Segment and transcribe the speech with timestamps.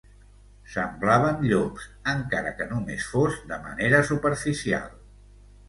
[0.75, 4.93] Semblaven llops, encara que només fos de manera superficial.